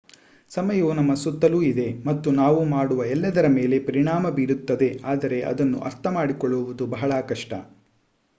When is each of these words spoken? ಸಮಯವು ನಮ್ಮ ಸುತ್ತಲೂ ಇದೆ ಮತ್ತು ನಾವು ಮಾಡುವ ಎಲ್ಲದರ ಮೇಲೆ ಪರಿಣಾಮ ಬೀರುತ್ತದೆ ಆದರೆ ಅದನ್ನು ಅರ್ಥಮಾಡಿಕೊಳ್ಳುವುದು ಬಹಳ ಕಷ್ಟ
ಸಮಯವು 0.51 0.93
ನಮ್ಮ 0.93 1.13
ಸುತ್ತಲೂ 1.13 1.59
ಇದೆ 1.63 1.85
ಮತ್ತು 2.05 2.31
ನಾವು 2.31 2.63
ಮಾಡುವ 2.65 3.05
ಎಲ್ಲದರ 3.07 3.47
ಮೇಲೆ 3.49 3.79
ಪರಿಣಾಮ 3.81 4.29
ಬೀರುತ್ತದೆ 4.29 4.89
ಆದರೆ 5.05 5.39
ಅದನ್ನು 5.43 5.79
ಅರ್ಥಮಾಡಿಕೊಳ್ಳುವುದು 5.81 6.85
ಬಹಳ 6.87 7.21
ಕಷ್ಟ 7.29 7.51